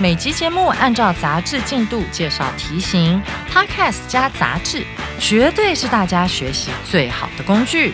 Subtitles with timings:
[0.00, 4.84] 每集节目按照杂志进度介绍题型，Podcast 加杂志，
[5.18, 7.92] 绝对是大家学习最好的工具。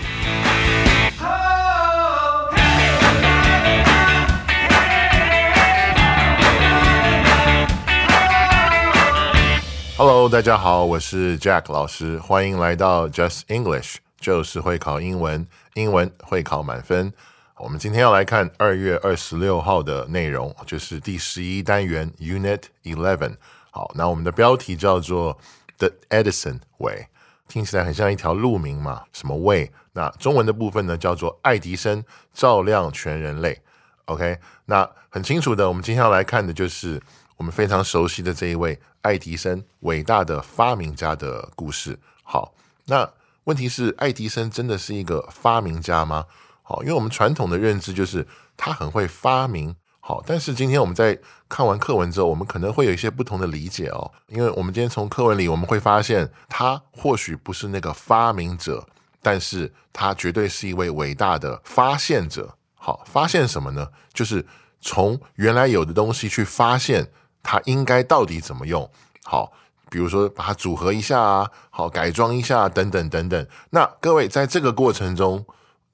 [9.97, 17.13] Hello，大家好，我是 Jack 老师，欢迎来到 Just English，就是会考英文，英文会考满分。
[17.61, 23.37] 我们今天要来看二月二十六号的内容，就是第十一单元 Unit Eleven。
[23.73, 25.37] 好，那我们的标题叫做
[25.79, 27.07] The Edison Way，
[27.49, 29.73] 听起来很像一条路名嘛，什么 way？
[29.93, 33.61] 那中文的部分呢，叫做爱迪生照亮全人类。
[34.05, 37.03] OK，那很清楚的，我们今天要来看的就是
[37.37, 41.99] 我们非常熟悉的这一位爱迪生，伟大的发明家的故事。
[42.23, 43.11] 好，那
[43.45, 46.27] 问题是，爱迪生真的是一个发明家吗？
[46.69, 49.75] 好，因为我们传统的认知就是他很会发明。
[50.01, 54.13] 好，但是今天我们在看完课文之后，我们可能会有一些不同的理解哦。
[54.27, 58.87] 因为我们今天从课文里我们会发现，他或许不是那个发明者，
[59.23, 62.55] 但是他绝对是一位伟大的发现者。
[62.75, 63.89] 好，发现什么呢？
[64.13, 64.45] 就是
[64.83, 67.11] 从原来有的东西去发现
[67.43, 68.91] 它应该到底怎么用。
[69.25, 69.51] 好，
[69.89, 73.47] 比如说把它组合一下啊，好改装一下等等等等。
[73.71, 75.47] 那各位在这个过程中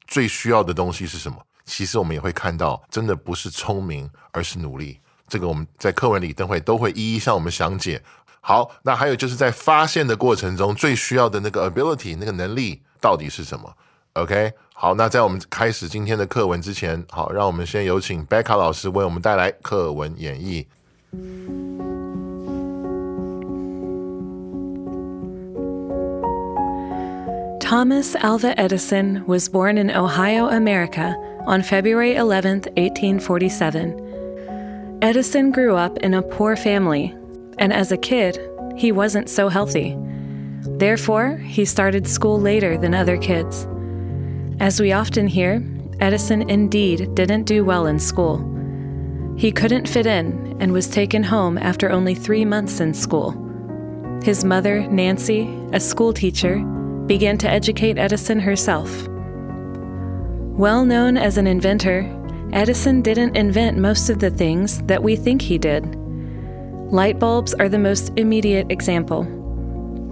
[0.07, 1.37] 最需要的东西是什么？
[1.65, 5.01] 其实我们也会看到，真的不是聪明，而是努力。
[5.27, 8.03] 这个我们在课文里等会都会一一向我们详解。
[8.41, 13.75] 好，那还有就是在发现的过程中最需要的那个 ability 那个能力到底是什么
[14.13, 20.67] ？OK，好，那在我们开始今天的课文之前，好，让我们先有请贝卡老师为我们带来课文演绎。
[27.65, 31.17] Thomas Alva Edison was born in Ohio, America
[31.47, 34.99] on February 11, 1847.
[35.01, 37.17] Edison grew up in a poor family,
[37.57, 38.39] and as a kid,
[38.77, 39.97] he wasn't so healthy.
[40.77, 43.67] Therefore, he started school later than other kids.
[44.61, 45.67] As we often hear,
[46.01, 48.45] Edison indeed didn't do well in school.
[49.39, 53.31] He couldn't fit in and was taken home after only three months in school.
[54.23, 56.63] His mother, Nancy, a schoolteacher,
[57.07, 59.09] began to educate Edison herself.
[60.57, 62.09] Well known as an inventor,
[62.53, 65.97] Edison didn't invent most of the things that we think he did.
[66.93, 69.25] Light bulbs are the most immediate example.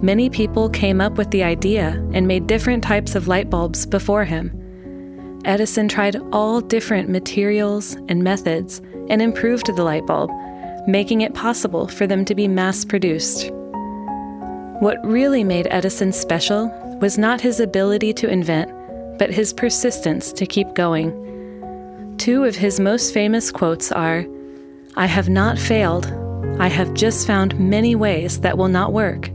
[0.01, 4.25] Many people came up with the idea and made different types of light bulbs before
[4.25, 4.51] him.
[5.45, 10.29] Edison tried all different materials and methods and improved the light bulb,
[10.87, 13.49] making it possible for them to be mass produced.
[14.81, 16.67] What really made Edison special
[17.01, 18.71] was not his ability to invent,
[19.17, 22.15] but his persistence to keep going.
[22.17, 24.25] Two of his most famous quotes are
[24.95, 26.05] I have not failed,
[26.59, 29.29] I have just found many ways that will not work,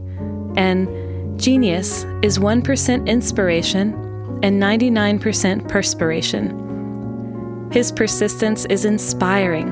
[0.55, 3.93] and genius is 1% inspiration
[4.41, 7.69] and 99% perspiration.
[7.71, 9.69] His persistence is inspiring.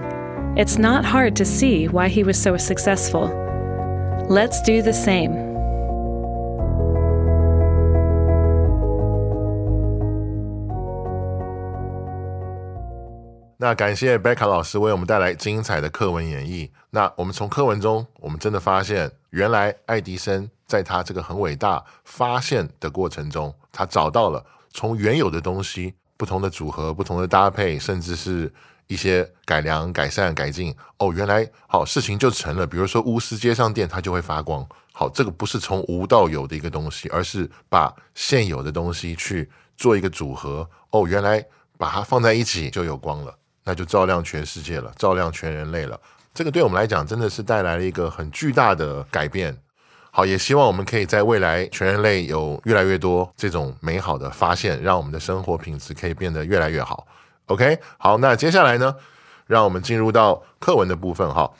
[0.57, 3.27] It's not hard to see why he was so successful.
[4.29, 5.46] Let's do the same.
[13.59, 16.69] 那感谢贝卡老师为我们带来精彩的课文演绎。
[16.91, 28.53] 那我们从课文中，我们真的发现，原来爱迪生在他这个很伟大发现的过程中，他找到了从原有的东西不同的组合、不同的搭配，甚至是
[28.85, 30.75] 一些改良、改善、改进。
[30.99, 32.67] 哦，原来好事情就成了。
[32.67, 34.63] 比如说钨丝接上电，它就会发光。
[34.93, 40.69] 好，这个不是从无到有的一个东西，而是把现有的东西去做一个组合。
[40.91, 41.43] 哦，原来
[41.75, 43.35] 把它放在一起就有光了。
[43.67, 45.99] 那就照亮全世界了，照亮全人类了。
[46.33, 49.57] 这个对我们来讲真的是带来了一个很巨大的改变。
[50.09, 57.05] 好，也希望我们可以在未来全人类有越来越多这种美好的发现，让我们的生活品质可以变得越来越好。
[57.47, 58.95] OK，好，那接下来呢，
[59.47, 61.51] 让我们进入到课文的部分哈。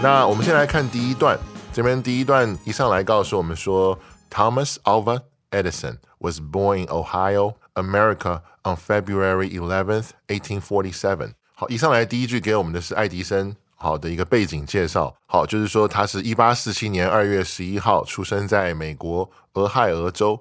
[0.00, 1.36] 那我们先来看第一段。
[1.77, 3.99] 这边第一段一上来告诉我们说，
[4.29, 5.21] Thomas Alva
[5.51, 11.33] Edison was born in Ohio, America on February 11th, 1847.
[11.55, 15.15] 好，以上来第一句给我们的是爱迪生好的一个背景介绍。
[15.25, 20.39] 好，就是说他是一八四七年二月十一号出生在美国俄亥俄州。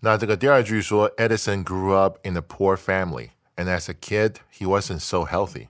[0.00, 5.68] 那这个第二句说，Edison grew up in a poor family, and as a kid, he wasn't so healthy.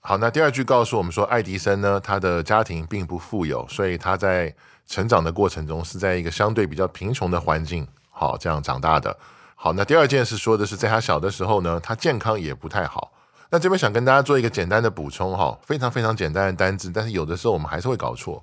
[0.00, 4.54] 好，那第二句告诉我们说，爱迪生呢，他的家庭并不富有，所以他在
[4.86, 9.16] 成长的过程中是在一个相对比较贫穷的环境，好这样长大的。
[9.54, 13.12] 好，那第二件事说的是，在他小的时候呢，他健康也不太好。
[13.50, 18.42] 那这边想跟大家做一个简单的补充哈，非常非常简单的单字，但是有的时候我们还是会搞错。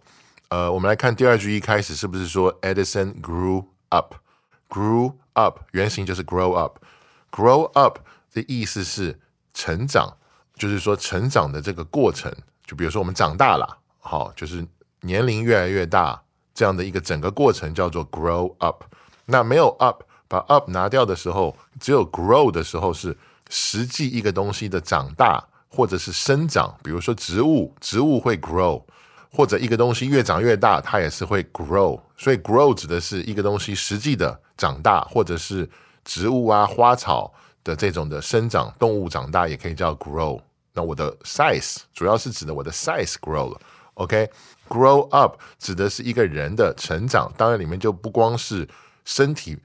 [0.50, 8.00] 呃，我们来看第二句一开始是不是说 Edison grew up？grew up 原型就是 grow up，grow up
[8.34, 9.20] 的意思是
[9.54, 10.18] 成长，
[10.56, 12.34] 就是说成长的这个过程。
[12.66, 14.66] 就比如说我们长大了，好，就是
[15.02, 16.22] 年龄越来越大
[16.54, 18.84] 这样的一个整个过程叫做 grow up。
[19.26, 23.16] 那没有 up，把 up 拿掉的时候，只有 grow 的时候是
[23.50, 26.76] 实际一个东西的长大或者是生长。
[26.84, 28.84] 比如说植物，植物会 grow，
[29.32, 32.00] 或者一个东西越长越大，它也是会 grow。
[32.18, 34.40] 所以 grow 指的是一个东西实际的。
[34.58, 35.70] 长大，或者是
[36.06, 37.34] 植物啊、花草
[37.66, 40.40] 的这种的生长，动物长大也可以叫 grow。
[40.72, 43.60] 那我的 size 主要是指的我的 size grow 了。
[43.96, 48.66] OK，grow up 指的是一个人的成长，当然里面就不光是
[49.04, 49.58] 身体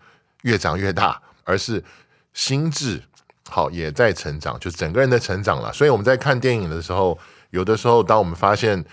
[0.43, 1.85] 越长越大，而是
[2.32, 3.00] 心智
[3.49, 5.73] 好也在成长，就整个人的成长了。
[5.73, 7.17] 所以我们在看电影的时候，
[7.50, 8.85] 有的时候当我们发现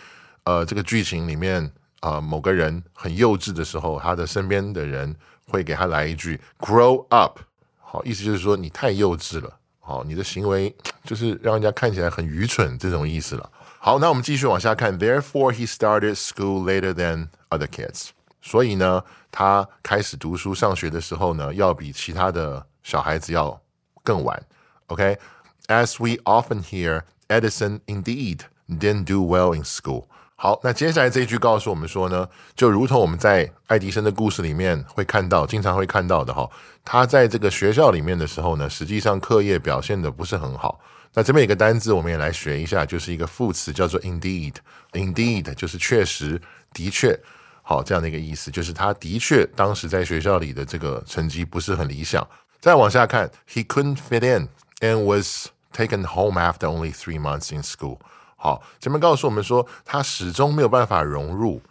[0.43, 1.71] 呃这个剧情里面
[2.01, 5.15] 啊某个人很幼稚的时候，他的身边的人。
[5.49, 7.39] 会给他来一句 “grow up”，
[7.86, 10.74] 好，意思就是说你太幼稚了，好，你的行为
[11.04, 13.50] 就是让人家看起来很愚蠢这种意思了。
[13.78, 14.98] 好，那我们继续往下看。
[14.98, 18.10] Therefore, he started school later than other kids。
[18.40, 23.60] 所以呢，他开始读书上学的时候呢，要比其他的小孩子要
[24.02, 24.40] 更晚。
[24.86, 30.06] OK，as we often hear, Edison indeed didn't do well in school.
[30.39, 36.47] 好，那接下来这一句告诉我们说呢，就如同我们在爱迪生的故事里面会看到，经常会看到的哈，
[36.85, 40.79] 他在这个学校里面的时候呢，实际上课业表现的不是很好。
[41.15, 46.39] 那这边有个单字，我们也来学一下，就是一个副词，叫做 indeed，indeed 就是确实、
[46.71, 47.19] 的确，
[47.63, 52.25] 好这样的一个意思，就是他的确当时在学校里的这个成绩不是很理想。
[52.59, 54.49] 再往下看，he couldn't fit in
[54.81, 57.97] and was taken home after only three months in school。
[58.37, 61.61] 好，前面告诉我们说，他始终没有办法融入，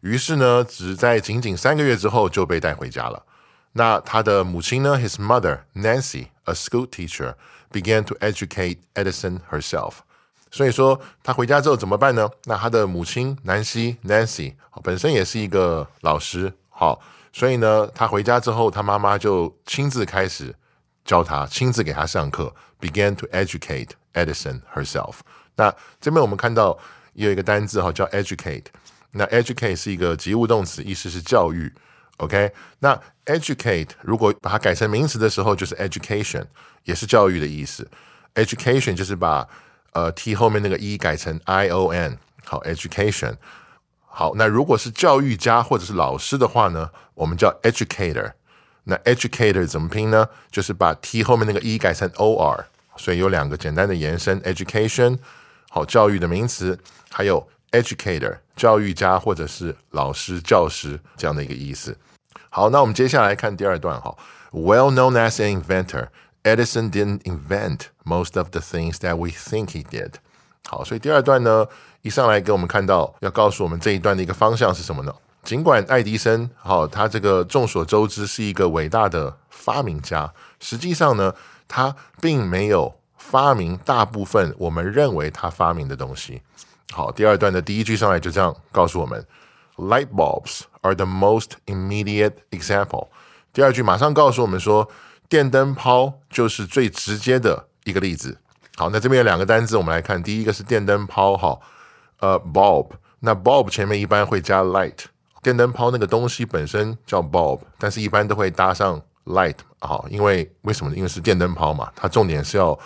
[0.00, 3.22] 于是呢，只在仅仅三个月之后就被带回家了。
[3.72, 7.34] 那他的母亲呢？His mother Nancy, a school teacher,
[7.70, 9.96] began to educate Edison herself。
[10.50, 12.30] 所以说，他回家之后怎么办呢？
[12.44, 17.00] 那他的母亲南希 Nancy 本身也是一个老师，好，
[17.32, 20.54] 所以呢，他回家之后，他妈妈就亲自开始
[21.04, 25.16] 教他，亲自给他上课，began to educate Edison herself。
[25.56, 26.78] 那这边我们看到
[27.14, 28.64] 有一个单字哈，叫 educate。
[29.12, 31.72] 那 educate 是一个及物动词，意思是教育。
[32.16, 36.44] OK，那 educate 如果把它改成名词的时候，就是 education，
[36.84, 37.88] 也是教育的意思。
[38.34, 39.48] education 就是把
[39.92, 43.34] 呃 t 后面那个 e 改成 i o n，好，education。
[44.06, 48.32] 好，那如果是教育家或者是老师的话呢，我们叫 educator。
[48.84, 50.28] 那 educator 怎么拼呢？
[50.50, 55.18] 就是把 t 后面那个 e 改成 o r，所以有两个简单的延伸，education。
[55.74, 56.78] 好，教育的名词
[57.10, 61.98] 还有 educator，教育家或者是老师、教师这样的一个意思。
[62.48, 64.16] 好，那我们接下来看第二段哈。
[64.52, 66.10] Well known as an inventor,
[66.44, 70.12] Edison didn't invent most of the things that we think he did。
[70.68, 71.66] 好，所以第二段呢，
[72.02, 75.12] 一上来给我们看到，要告诉我们这一段的一个方向是什么呢？
[75.42, 81.34] 尽管爱迪生，好，他这个众所周知是一个伟大的发明家，实际上呢，
[81.66, 82.94] 他并没有。
[83.26, 86.42] 发明大部分我们认为他发明的东西。
[86.92, 89.26] 好，第二段的第一句上来就这样告诉我们
[89.76, 93.08] ：Light bulbs are the most immediate example。
[93.52, 94.88] 第二句马上告诉我们说，
[95.26, 98.38] 电灯泡就是最直接的一个例子。
[98.76, 101.58] 好，那这边有两个单字，我们来看，第一个是电灯泡，哈，
[102.20, 102.90] 呃，bulb。
[103.20, 105.06] 那 bulb 前面一般会加 light，
[105.42, 110.96] 电灯泡那个东西本身叫 bulb，但是一般都会搭上 light，好，因为为什么呢？
[110.96, 112.78] 因为是电灯泡嘛，它重点是要。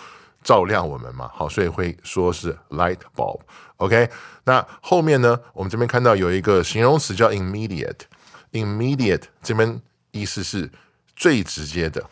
[0.49, 4.09] 照亮我们嘛，好，所以会说是 light bulb，OK？
[4.45, 9.79] 那后面呢，我们这边看到有一个形容词叫 immediate，immediate 这边
[10.09, 10.67] 意思是
[11.15, 12.03] 最直接的，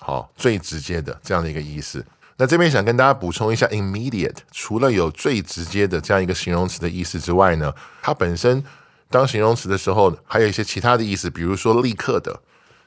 [0.00, 2.04] 好，最直接的这样的一个意思。
[2.36, 7.72] 那这边想跟大家补充一下，immediate 除了有最直接的这样一个形容词的意思之外呢，
[8.02, 8.62] 它本身
[9.08, 12.42] 当形容词的时候，还有一些其他的意思，比如说立刻的、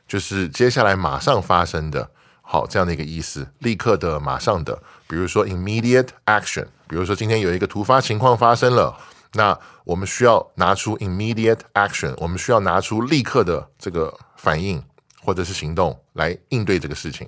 [0.08, 2.12] 就是接下来马上发生的，
[2.52, 4.82] 好这样的一个意思，立刻的、马上的。
[5.08, 8.98] 比如说 immediate action，比如说今天有一个突发情况发生了，
[9.34, 14.84] 那我们需要拿出 immediate action，我们需要拿出立刻的这个反应
[15.22, 17.28] 或者是行动来应对这个事情。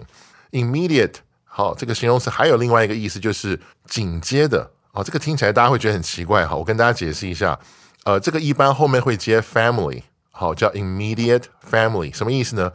[0.54, 1.14] immediate
[1.46, 4.72] 好，这个形容词还有另外一个意思，就是紧接的。
[4.92, 6.48] 好，这个听起来大家会觉得很奇怪。
[6.48, 7.60] 好，我跟大家解释一下。
[8.06, 10.02] 呃，这个一般后面会接 family，
[10.32, 12.74] 好，叫 immediate family，什么意思呢？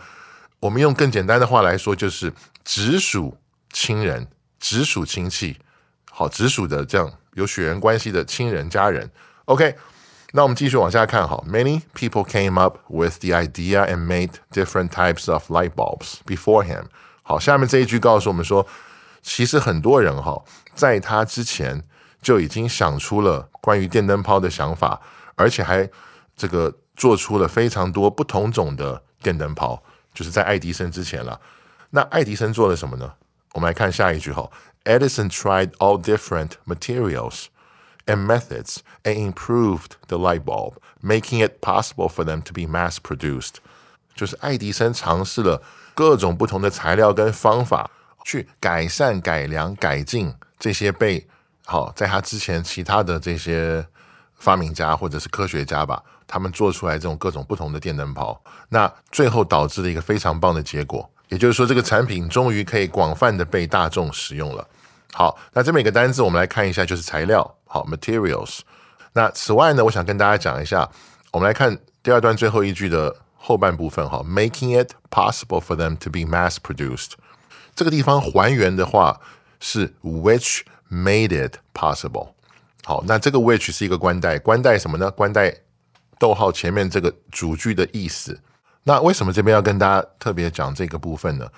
[0.61, 2.33] 我们用更简单的话来说，就是
[2.65, 3.37] 直属
[3.73, 4.29] 亲人。
[4.59, 5.59] 直属亲戚，
[6.11, 9.09] 好，直属的这样有血缘关系的亲人家人。
[9.45, 9.77] OK，
[10.33, 11.29] 那我们继续往下看。
[11.29, 16.87] 好，Many people came up with the idea and made different types of light bulbs before him。
[17.23, 18.67] 好，下面这一句告诉我们说，
[19.23, 20.43] 其实很多人哈，
[20.75, 21.85] 在他之前
[22.23, 25.01] 就已经想出了关于电灯泡的想法，
[25.37, 25.89] 而且还
[26.35, 29.83] 这个做出了非常多不同种的电灯泡，
[30.16, 31.40] 就是在爱迪生之前了。
[31.90, 33.14] 那爱迪生做了什么呢？
[33.54, 34.50] 我们来看下一句哈，
[34.86, 37.48] Edison tried all different materials
[38.06, 42.96] and methods and improved the light bulb, making it possible for them to be mass
[42.96, 43.56] produced。
[44.16, 45.62] 就是爱迪生尝试了
[45.94, 47.90] 各种不同的材料跟方法，
[48.24, 51.28] 去改善、改良、改进这些被
[51.66, 53.86] 好在他之前其他的这些
[54.36, 61.09] 发明家或者是科学家吧， 他们做出来这种各种不同的电灯泡，那最后导致了一个非常棒的结果。
[61.29, 64.67] 也就是说，这个产品终于可以广泛的被大众使用了。
[65.13, 67.57] 好，那这每个单字我们来看一下，就是材料。
[67.65, 68.61] 好，materials。
[69.13, 70.89] 那此外呢，我想跟大家讲一下，
[71.33, 74.09] 我们来看第二段最后一句的后半部分。
[74.09, 77.13] 哈，making it possible for them to be mass produced。
[77.75, 79.21] 这个地方还原的话
[79.59, 82.29] 是 which made it possible。
[82.85, 85.11] 好，那这个 which 是一个关代，关代什么呢？
[85.11, 85.53] 关代
[86.19, 88.41] 逗号前面这个主句的意思。
[88.85, 91.49] 那为什么这边要跟大家特别讲这个部分呢？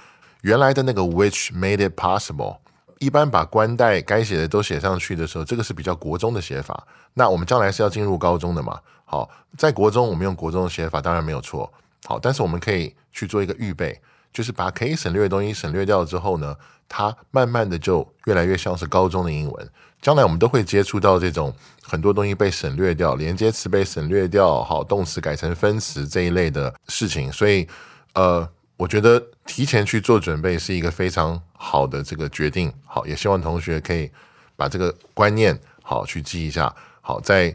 [0.43, 2.59] 原来的那个 which made it possible，
[3.01, 6.87] 一般把官代该写的都写上去的时候，这个是比较国中的写法。
[7.15, 8.81] 那我们将来是要进入高中的嘛？
[9.05, 11.71] 好，在国中我们用国中的写法当然没有错。
[12.05, 14.01] 好，但是我们可以去做一个预备，
[14.39, 16.55] 就是把可以省略的东西省略掉之后呢，
[16.89, 19.71] 它慢慢的就越来越像是高中的英文。
[20.01, 21.53] 将来我们都会接触到这种
[21.83, 27.33] 很多东西被省略掉，连接词被省略掉，好，动词改成分词这一类的事情。
[27.33, 27.67] 所以，
[28.15, 32.73] 呃，我觉得提前去做准备是一个非常好的这个决定。
[32.87, 34.09] 好，也希望同学可以
[34.55, 36.73] 把这个观念好去记一下。
[37.01, 37.53] 好，在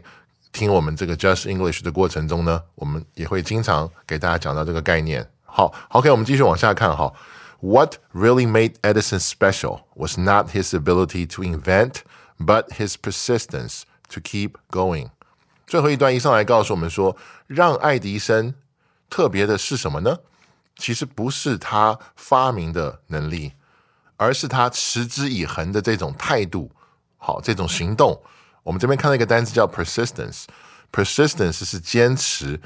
[0.52, 5.26] 听我们这个 Just English 的过程中呢，我们也会经常给大家讲到这个概念。
[5.53, 6.95] 好，OK，我们继续往下看。
[6.95, 7.13] 哈，
[7.61, 12.01] What really made Edison special was not his ability to invent.
[12.41, 13.81] But his persistence
[14.13, 15.09] to keep going。
[15.67, 17.17] 最后一段一上来告诉我们说，
[17.47, 18.55] 让爱迪生
[19.09, 20.19] 特别的是什么呢？
[20.77, 23.51] 其实不是他发明的能力，
[24.15, 26.71] 而是他持之以恒的这种态度。
[27.17, 28.23] 好，这种行动。
[28.63, 32.61] 我们这边看到一个单词叫 persistence。persistence 是坚持、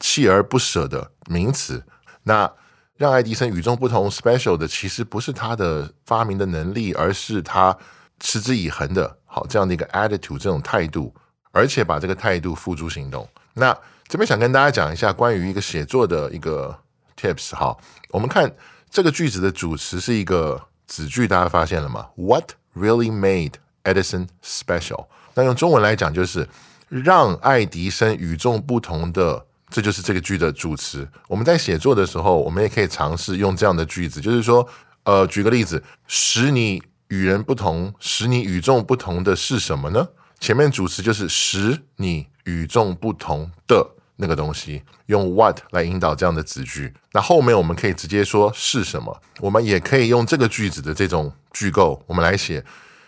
[0.00, 1.84] 锲而不舍的名词。
[2.25, 2.51] 那
[2.97, 7.75] 让爱迪生与众不同、special 的，其实不是他的发明的能力，而是他。
[8.17, 11.13] 持之以恒的好这样的一个 attitude 这种态度，
[11.51, 13.27] 而且把这个态度付诸行动。
[13.55, 13.77] 那
[14.07, 16.73] 这边想跟大家讲一下关于一个写作的一个
[17.19, 17.75] tips 哈。
[18.11, 18.49] 我们看
[18.89, 25.07] 这个句子的主词是一个子句，大家发现了吗？What really made Edison special？
[25.33, 26.47] 那用中文来讲就是
[26.87, 31.05] 让爱迪生与众不同的，这就是这个句的主词。
[31.27, 34.65] 我们在写作的时候，我们也可以尝试用这样的句子，就是说，
[35.03, 36.81] 呃，举个例子，使你。
[37.09, 40.07] 与人不同，使你与众不同的是什么呢？
[40.39, 46.91] 前面主词就是使你与众不同的那个东西，用 what 来引导这样的子句。
[47.13, 52.65] 那后面我们可以直接说是什么，我们也可以用这个句子的这种句构，我们来写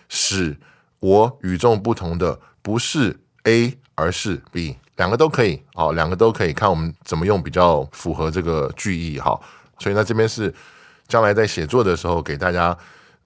[0.08, 0.56] 使
[1.00, 9.38] 我与众不同的不是 A 而是 B，两个都可以，好，两个都可以，看我们怎么用比较符合这个句意，哈。
[9.78, 10.54] 所以呢，这边是
[11.10, 12.78] 将来在写作的时候给大家。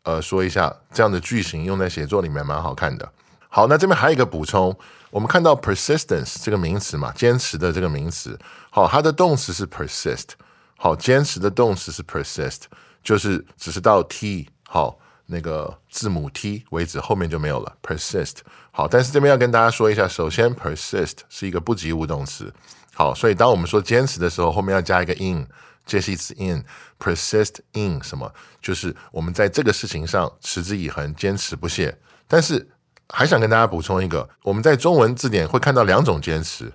[0.03, 3.07] 呃，说一下这样的句型用在写作里面蛮好看的。
[3.49, 4.75] 好，那这边还有一个补充，
[5.11, 8.35] 我们看到 persistence 这个名词嘛，坚持的这个名词。
[8.71, 10.29] 好，它的动词是 persist。
[10.75, 12.61] 好，坚持的动词是 persist，
[13.03, 14.97] 就是只是到 t 好
[15.31, 17.77] 那个字母 t 为止，后面就没有了。
[17.81, 18.37] persist。
[18.71, 22.53] 好，但是这边要跟大家说一下，首先 persist 是一个不及物动词。
[22.93, 25.47] 好，所以当我们说坚持的时候，后面要加一个 in。
[25.83, 26.63] 这是一次 in
[26.99, 28.31] persist in 什么？
[28.61, 31.97] 就是我们在这个事情上持之以恒、坚持不懈。
[32.27, 32.69] 但是
[33.09, 36.71] 还想跟大家补充一个，我们在中文字典会看到两种坚持，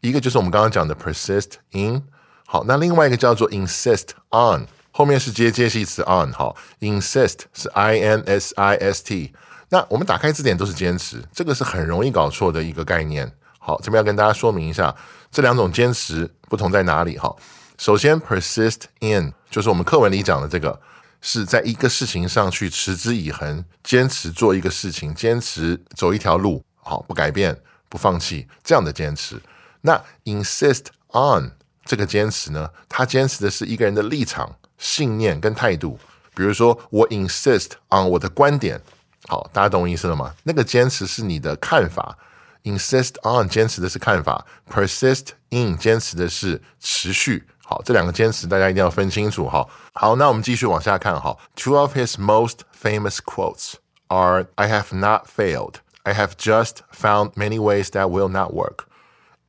[0.00, 2.02] 一个就是我们刚刚讲的 persist in，
[2.44, 9.32] 好，那另外一个叫做 insist on，后面是接介系词 on，好，insist 是 i n s i s t。
[9.68, 13.30] 那我们打开字典都是坚持，这个是很容易搞错的一个概念。
[13.58, 14.94] 好，这边要跟大家说明一下，
[15.30, 17.16] 这两种坚持不同在哪里？
[17.16, 17.34] 哈，
[17.78, 20.80] 首先 persist in 就是我们课文里讲的这个，
[21.20, 27.56] 是在一个事情上去持之以恒，坚持做一个事情，坚持走一条路，好，不改变，
[27.88, 29.40] 不放弃这样的坚持。
[29.82, 31.52] 那 insist on
[31.84, 35.97] 这个坚持呢，他坚持的是一个人的立场、信念跟态度。
[36.33, 38.81] 比如说，我 insist on 我的观点。
[39.27, 40.35] 好，大家懂我意思了吗？
[40.43, 42.17] 那个坚持是你的看法，
[42.63, 47.47] insist on 坚持的是看法，persist in 坚持的是持续。
[47.63, 49.49] 好，这两个坚持大家一定要分清楚。
[49.49, 51.19] 哈，好，那我们继续往下看。
[51.19, 53.75] 哈，Two of his most famous quotes
[54.09, 55.75] are "I have not failed.
[56.03, 58.85] I have just found many ways that will not work."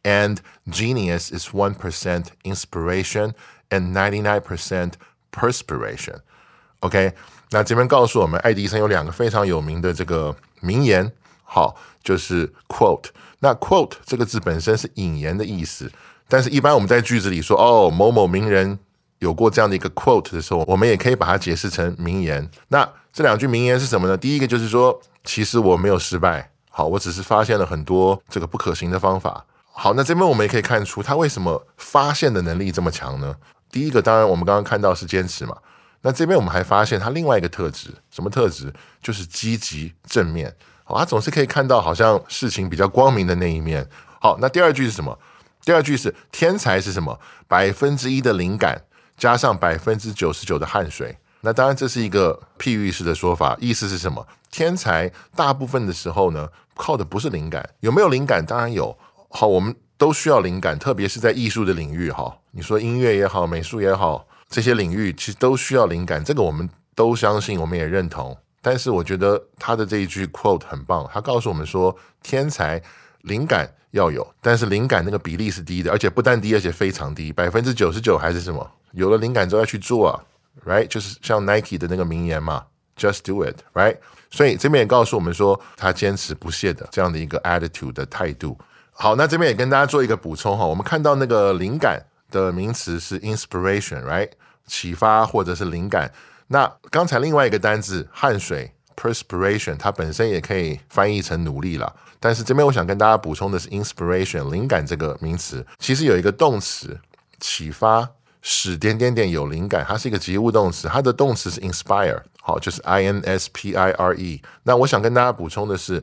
[0.02, 3.34] And genius is one percent inspiration
[3.68, 4.92] and ninety nine percent
[5.31, 6.17] Perspiration.
[6.79, 7.13] OK。
[7.53, 11.11] 那这边告诉我们，爱迪生有两个非常有名的这个名言，
[11.43, 13.09] 好，就是 quote。
[13.39, 15.91] 那 quote 这个字本身是引言的意思，
[16.29, 18.79] 但是一般我们在句子里说，哦，某某名人
[19.19, 22.50] 有过这样的一个 quote 的时候，我们也可以把它解释成名言。
[22.69, 24.17] 那这两句名言是什么呢？
[24.17, 29.45] 第一个就是说，其实我没有失败，好，我只是发现了很多这个不可行的方法。
[29.73, 33.35] 好，那这边我们也可以看出他为什么发现的能力这么强呢？
[33.71, 35.57] 第一个，当然我们刚刚看到是坚持嘛。
[36.01, 38.73] 那这边我们还发现他另外一个特质，什么特质？
[39.01, 40.53] 就是积极正面。
[40.83, 43.87] 好，他总是可以看到好像事情比较光明的那一面。
[44.19, 45.17] 好，那第二句是什么？
[45.63, 47.19] 第二句是天才是什么？
[47.47, 48.83] 百分之一的灵感
[49.15, 51.15] 加上百分之九十九的汗水。
[51.41, 54.27] 那当然这是一个譬喻式的说法，意思是什么？
[54.49, 58.45] 天才大部分的时候呢，靠的不是灵感，有没有灵感？
[58.45, 58.97] 当然有。
[59.29, 62.10] 好，我们都需要灵感，特别是在艺术的领域。
[62.10, 64.27] 哈，你说音乐也好，美术也好。
[64.50, 68.35] 这些领域其实都需要灵感，这个我们都相信，我们也认同。
[68.64, 72.81] 但是我觉得他的这一句 quote 很棒，他告诉我们说，天才
[73.22, 78.68] 灵感要有，但是灵感那个比例是低的，而且不但低，而且非常低，百分之九十九还是什么？
[78.94, 80.20] 有了灵感之后要去做啊
[80.66, 80.87] ，right？
[80.87, 82.66] 就是像 Nike 的那个名言嘛
[82.98, 83.98] ，just do it，right？
[84.31, 88.57] 所以这边也告诉我们说，他坚持不懈的这样的一个 attitude 的态度。
[89.01, 92.00] 好，那这边也跟大家做一个补充哈，我们看到那个灵感。
[92.29, 94.29] 的名词是 inspiration，right？
[94.66, 96.09] 启发或者是灵感。
[96.48, 101.94] 那刚才另外一个单字汗水 perspiration，它本身也可以翻译成努力了。
[102.22, 106.98] 但是这边我想跟大家补充的是 inspiration 灵感这个名词，其实有一个动词
[107.42, 108.07] 启发，
[108.42, 114.42] 使点点点有灵感，它是一个及物动词，它的动词是 inspire，好，就是 i n s p i r e。
[114.64, 116.01] 那我想跟大家补充的是，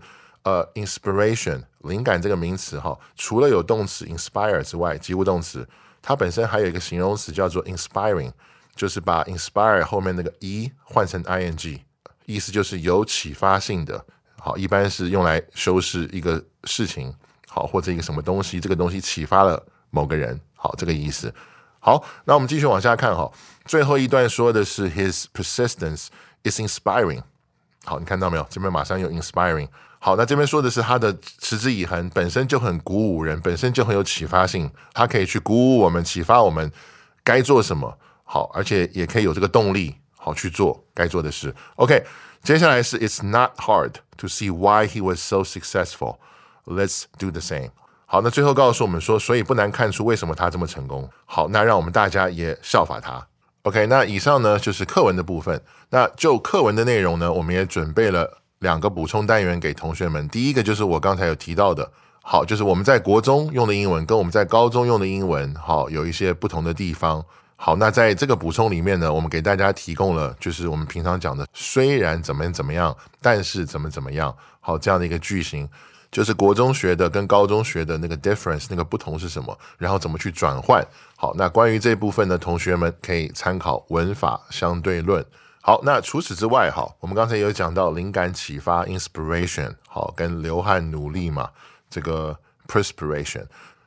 [0.49, 5.69] 呃，inspiration 灵感这个名词哈，除了有动词 inspire 之外，及物动词。
[6.01, 8.33] 它本身还有一个形容词叫做 inspiring，
[8.75, 11.81] 就是把 inspire 后面那个 e 换成 ing，
[12.25, 14.03] 意思就是有启发性的。
[14.39, 17.15] 好，一般是用来修饰一个事情，
[17.47, 20.41] 好或者一个什么东西，这个东西启发了某个人。
[20.55, 21.31] 好，这个意思。
[21.79, 23.31] 好，那我们继续往下看哈。
[23.67, 26.07] 最后一段说的是 his persistence
[26.43, 27.23] is inspiring。
[27.85, 28.47] 好，你看到没有？
[28.49, 29.69] 这边马上有 inspiring。
[30.01, 36.71] 好，那这边说的是他的持之以恒，本身就很鼓舞人，本身就很有启发性，他可以去鼓舞我们，启发我们
[37.25, 37.99] 该做什么。
[38.23, 41.53] 好，而且也可以有这个动力，好去做该做的事。
[41.77, 42.05] OK，
[42.43, 46.19] 接下来是 It's not hard to see why he was so successful.
[46.65, 47.71] Let's do the same.
[48.07, 51.11] 好，那最后告诉我们说，所以不难看出为什么他这么成功。
[51.25, 53.27] 好，那让我们大家也效法他。
[53.63, 55.61] OK，那以上呢就是课文的部分。
[55.91, 58.39] 那就课文的内容呢，我们也准备了。
[58.61, 61.91] 两个补充单元给同学们，第一个就是我刚才有提到的，
[62.23, 67.25] 好，就是我们在国中用的英文跟我们在高中用的英文，好，有一些不同的地方。
[67.61, 75.69] 好，那在这个补充里面呢，我们给大家提供了就是我们平常讲的，虽然怎么怎么样，但是怎么怎么样，好，这样的一个句型，
[76.11, 80.81] 就是国中学的跟高中学的那个 difference，那个不同是什么，然后怎么去转换。
[81.17, 85.25] 好，那关于这部分呢，同学们可以参考文法相对论。
[85.69, 91.51] 好，那除此之外，哈，我们刚才有讲到灵感启发 （inspiration），好，跟流汗努力嘛，
[91.91, 92.35] 这个
[92.67, 93.45] perspiration。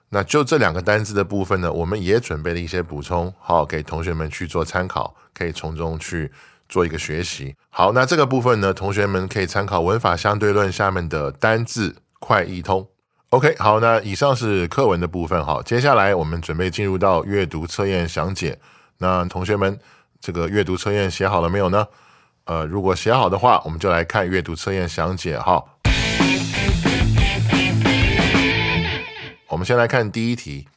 [0.09, 6.31] 那就这两个单字的部分呢，我们也准备了一些补充，好，给同学们去做参考，可以从中去
[6.69, 7.55] 做一个学习。
[7.71, 12.87] 好，那这个部分呢，同学们可以参考文法相对论下面的单字快易通。
[13.31, 18.59] OK，好，那以上是课文的部分，好，接下来我们准备进入到阅读测验详解。
[18.99, 19.79] 那同学们。
[20.21, 21.87] 这个阅读测验写好了没有呢？
[22.43, 25.63] 呃，如果写好的话，我们就来看阅读测验详解哈。
[29.47, 30.67] 我们先来看第一题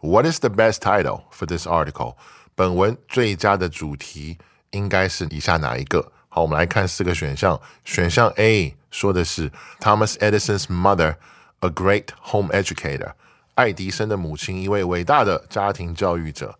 [0.00, 2.16] What is the best title for this article？
[2.54, 4.36] 本文最佳的主题
[4.70, 6.12] 应该是以下哪一个？
[6.28, 7.58] 好，我们来看四个选项。
[7.84, 11.16] 选项 A 说的是 Thomas Edison's mother,
[11.60, 13.12] a great home educator。
[13.54, 16.58] 爱迪生的母亲，一位伟大的家庭教育者。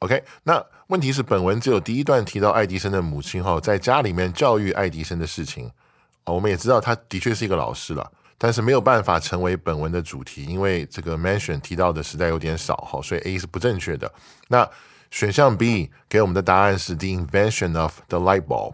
[0.00, 5.70] OK，那问题是本文只有第一段提到爱迪生的母亲哈，在家里面教育爱迪生的事情。
[6.24, 14.10] 我们也知道他的确是一个老师了，但是没有办法成为本文的主题，因为这个 mention 提到的实在有点少哈，所以 A 是不正确的。
[14.48, 14.66] 那
[15.10, 18.72] 选项 B 给我们的答案是 the invention of the light bulb。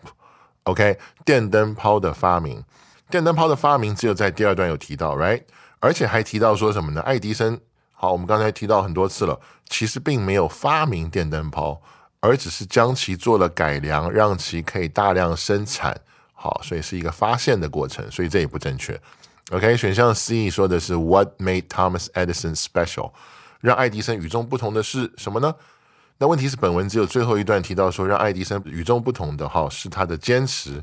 [0.63, 2.63] OK，电灯泡的发明，
[3.11, 5.43] 电灯泡的发明只有在第二段有提到，right？
[5.81, 7.01] 而且还提到说什么呢？
[7.01, 7.61] 爱迪生，
[7.93, 11.83] 好，我们刚才提到很多次了，其实并没有发明电灯泡，
[12.25, 15.95] 而只是将其做了改良，让其可以大量生产。
[16.33, 18.99] 好，所以是一个发现的过程，所以这也不正确。
[19.51, 23.13] OK，选项 C 说的是 What made Thomas Edison special？
[23.61, 25.55] 让爱迪生与众不同的是什么呢？
[26.17, 30.83] 那问题是，本文只有最后一段提到说，让爱迪生与众不同的哈是他的坚持，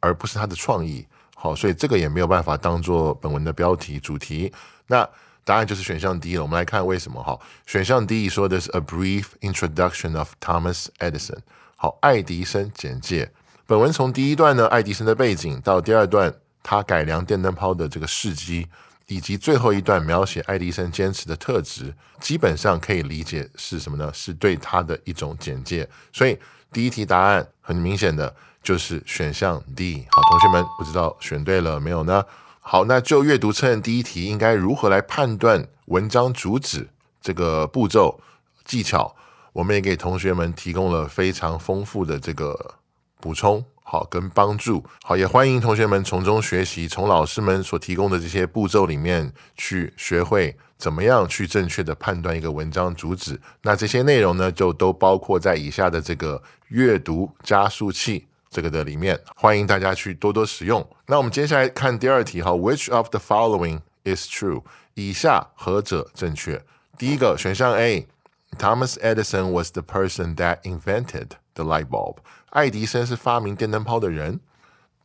[0.00, 1.06] 而不是他的创意。
[1.36, 4.52] 好，所以这个也没有办法当做本文的标题主题。
[4.88, 5.08] 那
[5.44, 6.42] 答案就是选项 D 了。
[6.42, 7.38] 我们来看为什么哈？
[7.66, 11.38] 选项 D 说的是 A brief introduction of Thomas Edison。
[11.76, 13.30] 好，爱迪生简介。
[13.66, 18.66] 本文从第一段呢，爱迪生的背景到第二段他改良电灯泡的这个事迹。
[19.06, 24.10] 以及最后一段描写爱迪生坚持的特质，基本上可以理解是什么呢？
[24.14, 25.86] 是对他的一种简介。
[26.10, 26.38] 所以
[26.72, 30.06] 第一题答案很明显的就是选项 D。
[30.10, 32.24] 好，同学们不知道选对了没有呢？
[32.66, 36.88] 好，那就阅读测验第一题应该如何来判断文章主旨
[37.20, 38.18] 这个步骤
[38.64, 39.14] 技巧，
[39.52, 42.76] 我们也给同学们提供了非常丰富的这个
[43.20, 43.62] 补充。
[43.82, 53.38] 好，跟帮助好，也欢迎同学们从中学习，从老师们所提供的这些步骤里面去学会怎么样去正确的判断一个文章主旨。
[53.60, 60.87] 那这些内容呢，就都包括在以下的这个阅读加速器这个的里面，欢迎大家去多多使用。
[61.05, 64.63] 那我们接下来看第二题，哈，Which of the following is true？
[64.95, 66.63] 以下何者正确？
[66.97, 72.17] 第一个选项 A，Thomas Edison was the person that invented the light bulb。
[72.49, 74.39] 爱迪生是发明电灯泡的人。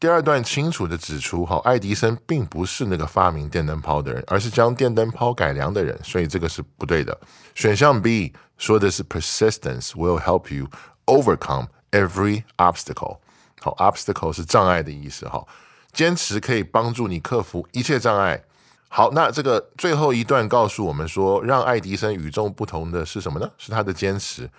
[0.01, 7.19] 第二段清楚的指出，哈，爱迪生并不是那个发明电灯泡的人，而是将电灯泡改良的人，所以这个是不对的。
[7.55, 10.67] 选项 B 说的是 persistence will help you
[11.07, 13.19] overcome every obstacle。
[13.62, 15.46] 好，obstacle 是障碍的意思，哈，
[15.94, 18.44] 坚持可以帮助你克服一切障碍。
[18.88, 23.50] 好，那这个最后一段告诉我们说，让爱迪生与众不同的是什么呢？
[23.58, 24.50] 是他的坚持，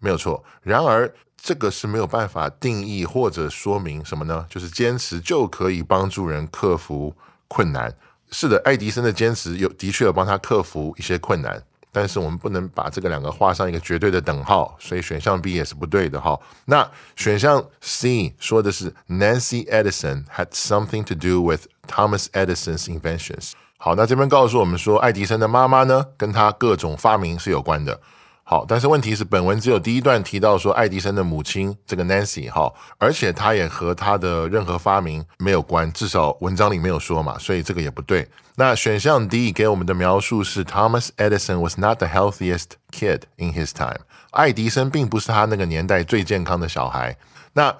[0.00, 0.44] 没有错。
[0.62, 1.12] 然而。
[1.42, 4.44] 这个是没有办法定义或者说明什么呢？
[4.50, 7.14] 就是坚持就可以帮助人克服
[7.48, 7.90] 困难。
[8.30, 16.38] 是的，爱迪生的坚持有的确有帮他克服一些困难，但是我们不能把这个两个画上一个绝对的等号，所以选项 B 也是不对的哈。
[16.66, 23.52] 那选项 C 说的是 Nancy Edison had something to do with Thomas Edison's inventions。
[23.76, 27.98] 好，那这边告诉我们说，爱迪生的妈妈呢，跟他各种发明是有关的。
[28.50, 38.26] 好，但是问题是，本文只有第一段提到说爱迪生的母亲这个 Nancy 哈，而且他也和他的任何发明没有关，至少文章里没有说嘛，所以这个也不对。
[38.56, 44.00] 那选项 D 给我们的描述是 Thomas Edison was not the healthiest kid in his time。
[44.32, 47.16] 爱迪生并不是他那个年代最健康的小孩。
[47.52, 47.72] 那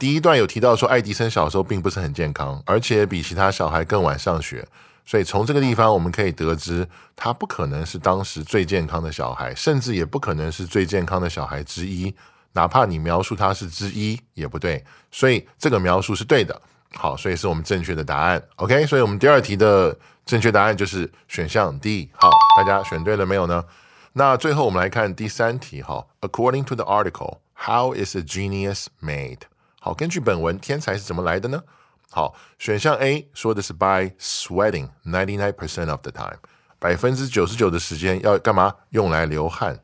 [0.00, 4.66] 第一段有提到说爱迪生小时候并不是很健康，而且比其他小孩更晚上学。
[5.08, 12.14] 所以从这个地方我们可以得知，他不可能是当时最健康的小孩，甚至也不可能是最健康的小孩之一。
[12.52, 14.84] 哪怕你描述他是之一，也不对。
[15.10, 16.60] 所以这个描述是对的。
[16.94, 18.42] 好，所以是我们正确的答案。
[18.56, 22.10] OK，所以我们第二题的正确答案就是选项 D。
[22.12, 23.64] 好，大家选对了没有呢？
[24.12, 25.80] 那最后我们来看第三题。
[25.80, 29.40] 哈，According to the article, how is a genius made？
[29.80, 31.62] 好，根据本文，天才是怎么来的呢？
[32.10, 36.38] 好，选项 A 说的是 by sweating ninety nine percent of the time，
[36.78, 38.74] 百分之九十九的时间要干嘛？
[38.90, 39.78] 用来流汗。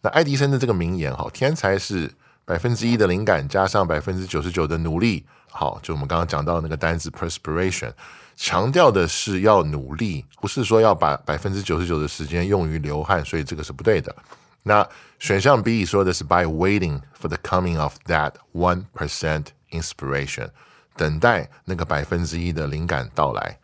[0.00, 2.10] 那爱迪生的这个名言，哈，天才是
[2.46, 5.26] 百分之一的灵感加上百分之九十九的努力。
[5.50, 7.92] 好，就我们刚刚讲到那个单词 perspiration，
[8.36, 14.14] 强调的是要努力，不是说要把百分之九十九的时间用于流汗，所以这个是不对的。
[14.62, 14.86] 那
[15.18, 20.48] 选项 B 说的是 by waiting for the coming of that one percent inspiration。
[20.96, 23.58] 等待那个百分之一的灵感到来。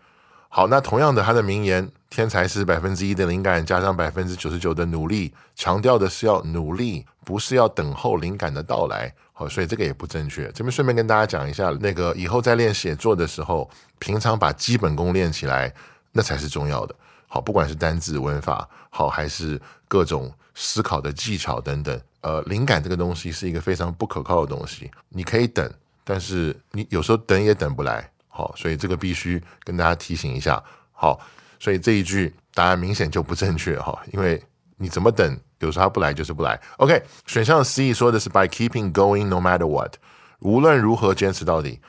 [0.48, 9.10] 好，那同样的，他的名言：天才是百分之一的灵感加上百分之九十九的努力，强调的是要努力，不是要等候灵感的到来。
[9.32, 10.52] 好，所以这个也不正确。
[10.52, 15.72] 这边顺便跟大家讲一下，那个以后在练写作的时候，平常把基本功练起来，
[16.12, 16.94] 那才是重要的。
[17.28, 24.90] 好，不管是单字、文法，好，还是各种思考的技巧等等，呃，灵感这个东西是一个非常不可靠的东西。
[25.08, 25.72] 你可以等，
[26.04, 28.08] 但是你有时候等也等不来。
[28.28, 30.62] 好，所以这个必须跟大家提醒一下。
[30.92, 31.20] 好，
[31.60, 34.42] 所以这一句答案明显就不正确哈，因为
[34.78, 36.58] 你怎么等，有时候他不来就是不来。
[36.78, 39.96] OK，选项 C 说的是 By keeping going no matter what，
[40.40, 41.80] 无论如何坚持到底。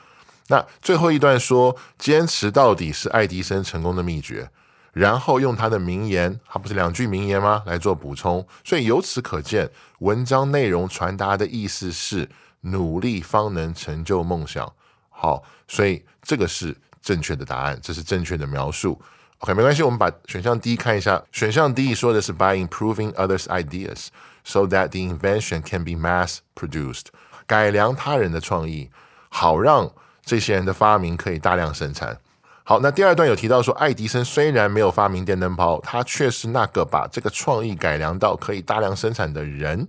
[0.48, 4.50] 那最后一段说坚持到底是爱迪生成功的秘诀，
[4.92, 7.62] 然后用他的名言，他不是两句名言吗？
[7.64, 8.46] 来做补充。
[8.62, 12.28] 所以由此可见，文章内容传达的意思是
[12.64, 14.70] 努力方能成就梦想。
[15.10, 19.00] 好，所以这个是正确的答案，这是正确的描述。
[19.38, 21.22] OK，没关系，我们把选项 D 看一下。
[21.30, 24.08] 选项 D 说的是 By improving others' ideas
[24.42, 27.06] so that the invention can be mass produced，
[27.46, 28.90] 改良他人的创意，
[29.28, 29.92] 好让
[30.24, 32.18] 这些人的发明可以大量生产。
[32.62, 39.86] 好，那第二段有提到说，爱迪生虽然没有发明电灯泡，他却是那个把这个创意改良到可以大量生产的人。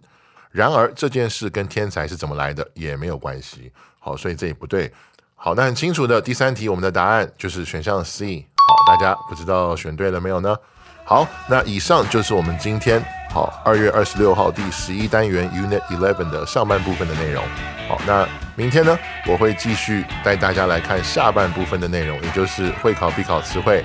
[0.56, 3.70] 然而这件事跟天才是怎么来的也没有关系。
[4.00, 4.89] 好，所以这也不对。
[5.36, 8.48] 好，那很清楚的第三题，我们的答案就是选项 C。
[8.65, 10.56] 好，大家不知道选对了没有呢？
[11.04, 17.44] 好，那以上就是我们今天好二月二十六号第十一单元 Unit Eleven 的上半部分的内容。
[17.89, 23.84] 好，那明天呢，我会继续带大家来看下半部分的内容，也就是会考必考词汇，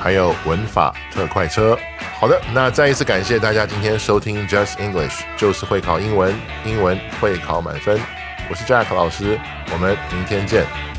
[0.00, 1.76] 还有文法特快车。
[2.18, 8.00] 好的，那再一次感谢大家今天收听 Just English，就是会考英文，英文会考满分。
[8.48, 9.38] 我是 Jack 老师，
[9.72, 10.95] 我们明天见。